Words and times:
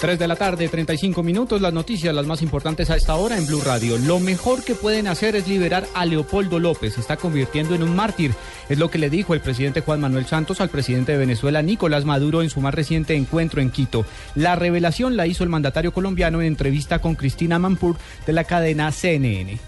3 0.00 0.18
de 0.18 0.26
la 0.26 0.36
tarde, 0.36 0.66
35 0.66 1.22
minutos, 1.22 1.60
las 1.60 1.74
noticias, 1.74 2.14
las 2.14 2.24
más 2.24 2.40
importantes 2.40 2.88
a 2.88 2.96
esta 2.96 3.16
hora 3.16 3.36
en 3.36 3.46
Blue 3.46 3.60
Radio. 3.60 3.98
Lo 3.98 4.18
mejor 4.18 4.64
que 4.64 4.74
pueden 4.74 5.06
hacer 5.06 5.36
es 5.36 5.46
liberar 5.46 5.86
a 5.94 6.06
Leopoldo 6.06 6.58
López, 6.58 6.94
se 6.94 7.02
está 7.02 7.18
convirtiendo 7.18 7.74
en 7.74 7.82
un 7.82 7.94
mártir. 7.94 8.32
Es 8.70 8.78
lo 8.78 8.90
que 8.90 8.96
le 8.96 9.10
dijo 9.10 9.34
el 9.34 9.40
presidente 9.40 9.82
Juan 9.82 10.00
Manuel 10.00 10.24
Santos 10.24 10.62
al 10.62 10.70
presidente 10.70 11.12
de 11.12 11.18
Venezuela, 11.18 11.60
Nicolás 11.60 12.06
Maduro, 12.06 12.40
en 12.40 12.48
su 12.48 12.62
más 12.62 12.72
reciente 12.72 13.14
encuentro 13.14 13.60
en 13.60 13.70
Quito. 13.70 14.06
La 14.34 14.56
revelación 14.56 15.18
la 15.18 15.26
hizo 15.26 15.44
el 15.44 15.50
mandatario 15.50 15.92
colombiano 15.92 16.40
en 16.40 16.46
entrevista 16.46 17.00
con 17.00 17.14
Cristina 17.14 17.58
Mampur 17.58 17.96
de 18.26 18.32
la 18.32 18.44
cadena 18.44 18.90
CNN. 18.92 19.58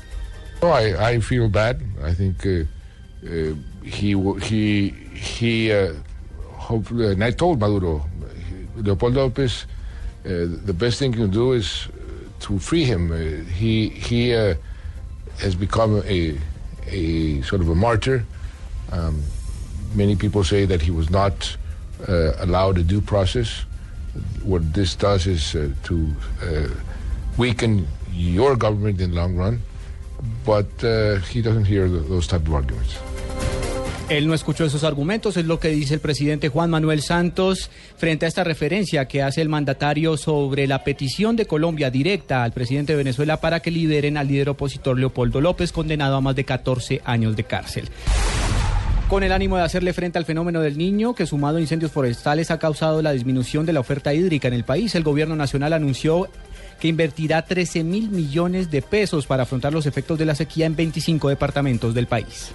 Oh, 0.62 0.74
I, 0.78 1.20
feel 1.20 1.50
bad. 1.50 1.76
I 2.02 2.14
think 2.14 2.46
uh, 2.46 2.64
uh, 3.26 3.54
he, 3.84 4.14
he, 4.40 4.94
he, 5.12 5.72
uh, 5.72 5.92
I 7.20 7.32
told 7.32 7.60
Maduro, 7.60 8.06
Leopoldo 8.82 9.24
López. 9.24 9.66
Uh, 10.24 10.46
the 10.64 10.72
best 10.72 10.98
thing 11.00 11.12
you 11.12 11.18
can 11.18 11.30
do 11.30 11.52
is 11.52 11.88
uh, 11.88 11.98
to 12.40 12.58
free 12.58 12.84
him. 12.84 13.10
Uh, 13.10 13.42
he 13.52 13.88
he 13.88 14.28
has 14.28 15.54
become 15.56 16.02
a 16.06 16.38
a 16.86 17.42
sort 17.42 17.60
of 17.60 17.68
a 17.68 17.74
martyr. 17.74 18.24
Um, 18.92 19.22
many 19.94 20.14
people 20.14 20.44
say 20.44 20.64
that 20.64 20.80
he 20.82 20.90
was 20.92 21.10
not 21.10 21.56
allowed 22.06 22.78
a 22.78 22.82
due 22.82 23.00
process. 23.00 23.64
What 24.42 24.74
this 24.74 24.94
does 24.94 25.26
is 25.26 25.52
to 25.84 26.14
weaken 27.38 27.86
your 28.12 28.56
government 28.56 29.00
in 29.00 29.10
the 29.10 29.16
long 29.16 29.36
run, 29.36 29.62
but 30.44 30.66
he 31.28 31.42
doesn't 31.42 31.64
hear 31.64 31.88
those 31.88 32.26
type 32.26 32.46
of 32.46 32.54
arguments. 32.54 32.98
Él 34.08 34.26
no 34.26 34.34
escuchó 34.34 34.64
esos 34.64 34.84
argumentos, 34.84 35.36
es 35.36 35.46
lo 35.46 35.58
que 35.58 35.68
dice 35.68 35.94
el 35.94 36.00
presidente 36.00 36.48
Juan 36.48 36.70
Manuel 36.70 37.02
Santos 37.02 37.70
frente 37.96 38.26
a 38.26 38.28
esta 38.28 38.44
referencia 38.44 39.06
que 39.06 39.22
hace 39.22 39.40
el 39.40 39.48
mandatario 39.48 40.16
sobre 40.16 40.66
la 40.66 40.84
petición 40.84 41.36
de 41.36 41.46
Colombia 41.46 41.90
directa 41.90 42.42
al 42.42 42.52
presidente 42.52 42.92
de 42.92 42.98
Venezuela 42.98 43.40
para 43.40 43.60
que 43.60 43.70
liberen 43.70 44.16
al 44.16 44.28
líder 44.28 44.50
opositor 44.50 44.98
Leopoldo 44.98 45.40
López, 45.40 45.72
condenado 45.72 46.16
a 46.16 46.20
más 46.20 46.36
de 46.36 46.44
14 46.44 47.00
años 47.04 47.36
de 47.36 47.44
cárcel. 47.44 47.88
Con 49.08 49.22
el 49.22 49.32
ánimo 49.32 49.56
de 49.56 49.62
hacerle 49.62 49.92
frente 49.92 50.18
al 50.18 50.24
fenómeno 50.24 50.60
del 50.60 50.78
niño, 50.78 51.14
que 51.14 51.26
sumado 51.26 51.58
a 51.58 51.60
incendios 51.60 51.92
forestales 51.92 52.50
ha 52.50 52.58
causado 52.58 53.02
la 53.02 53.12
disminución 53.12 53.66
de 53.66 53.74
la 53.74 53.80
oferta 53.80 54.14
hídrica 54.14 54.48
en 54.48 54.54
el 54.54 54.64
país, 54.64 54.94
el 54.94 55.02
gobierno 55.02 55.36
nacional 55.36 55.74
anunció 55.74 56.28
que 56.80 56.88
invertirá 56.88 57.42
13 57.42 57.84
mil 57.84 58.10
millones 58.10 58.70
de 58.70 58.82
pesos 58.82 59.26
para 59.26 59.44
afrontar 59.44 59.72
los 59.72 59.86
efectos 59.86 60.18
de 60.18 60.24
la 60.24 60.34
sequía 60.34 60.66
en 60.66 60.76
25 60.76 61.28
departamentos 61.28 61.94
del 61.94 62.06
país. 62.06 62.52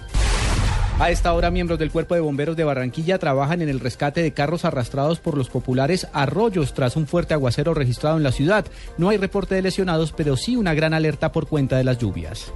A 1.00 1.12
esta 1.12 1.32
hora, 1.32 1.52
miembros 1.52 1.78
del 1.78 1.92
Cuerpo 1.92 2.16
de 2.16 2.20
Bomberos 2.20 2.56
de 2.56 2.64
Barranquilla 2.64 3.18
trabajan 3.18 3.62
en 3.62 3.68
el 3.68 3.78
rescate 3.78 4.20
de 4.20 4.32
carros 4.32 4.64
arrastrados 4.64 5.20
por 5.20 5.36
los 5.36 5.48
populares 5.48 6.08
arroyos 6.12 6.74
tras 6.74 6.96
un 6.96 7.06
fuerte 7.06 7.34
aguacero 7.34 7.72
registrado 7.72 8.16
en 8.16 8.24
la 8.24 8.32
ciudad. 8.32 8.66
No 8.96 9.08
hay 9.08 9.16
reporte 9.16 9.54
de 9.54 9.62
lesionados, 9.62 10.10
pero 10.10 10.36
sí 10.36 10.56
una 10.56 10.74
gran 10.74 10.94
alerta 10.94 11.30
por 11.30 11.46
cuenta 11.46 11.76
de 11.76 11.84
las 11.84 11.98
lluvias. 11.98 12.52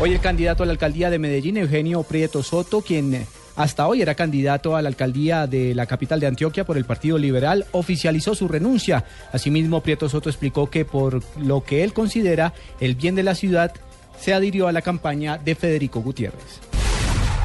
Hoy 0.00 0.14
el 0.14 0.20
candidato 0.20 0.62
a 0.62 0.66
la 0.66 0.72
alcaldía 0.72 1.10
de 1.10 1.18
Medellín, 1.18 1.58
Eugenio 1.58 2.02
Prieto 2.04 2.42
Soto, 2.42 2.80
quien 2.80 3.26
hasta 3.54 3.86
hoy 3.86 4.00
era 4.00 4.14
candidato 4.14 4.74
a 4.74 4.80
la 4.80 4.88
alcaldía 4.88 5.46
de 5.46 5.74
la 5.74 5.84
capital 5.84 6.20
de 6.20 6.28
Antioquia 6.28 6.64
por 6.64 6.78
el 6.78 6.86
Partido 6.86 7.18
Liberal, 7.18 7.66
oficializó 7.72 8.34
su 8.34 8.48
renuncia. 8.48 9.04
Asimismo, 9.30 9.82
Prieto 9.82 10.08
Soto 10.08 10.30
explicó 10.30 10.70
que 10.70 10.86
por 10.86 11.22
lo 11.38 11.62
que 11.64 11.84
él 11.84 11.92
considera 11.92 12.54
el 12.80 12.94
bien 12.94 13.14
de 13.14 13.24
la 13.24 13.34
ciudad, 13.34 13.74
se 14.18 14.32
adhirió 14.32 14.68
a 14.68 14.72
la 14.72 14.80
campaña 14.80 15.36
de 15.36 15.54
Federico 15.54 16.00
Gutiérrez. 16.00 16.75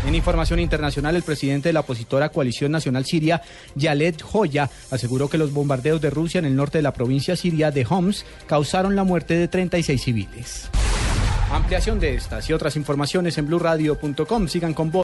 En 0.06 0.16
información 0.16 0.60
internacional, 0.60 1.16
el 1.16 1.24
presidente 1.24 1.70
de 1.70 1.74
la 1.74 1.82
opositora 1.82 2.30
Coalición 2.30 2.72
Nacional 2.72 3.06
Siria, 3.06 3.42
Yalet 3.76 4.22
Joya, 4.22 4.70
aseguró 4.90 5.30
que 5.30 5.38
los 5.38 5.54
bombardeos 5.54 6.02
de 6.02 6.10
Rusia 6.10 6.40
en 6.40 6.46
el 6.46 6.56
norte 6.56 6.80
de 6.80 6.82
la 6.82 6.94
provincia 6.94 7.36
siria 7.36 7.70
de 7.72 7.86
Homs 7.88 8.26
causaron 8.48 8.96
la 8.96 9.04
muerte 9.04 9.36
de 9.36 9.48
36 9.48 10.02
civiles. 10.02 10.70
Ampliación 11.52 12.00
de 12.00 12.16
estas 12.16 12.50
y 12.50 12.54
otras 12.54 12.78
informaciones 12.78 13.38
en 13.38 13.46
blurradio.com. 13.46 14.48
Sigan 14.48 14.74
con 14.74 14.90
vos. 14.90 15.00